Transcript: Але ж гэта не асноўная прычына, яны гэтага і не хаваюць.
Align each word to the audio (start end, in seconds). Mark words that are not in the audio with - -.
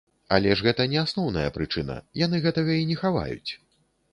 Але 0.37 0.55
ж 0.61 0.67
гэта 0.67 0.87
не 0.93 0.99
асноўная 1.01 1.49
прычына, 1.57 1.99
яны 2.25 2.43
гэтага 2.47 2.79
і 2.85 2.89
не 2.93 2.99
хаваюць. 3.03 3.51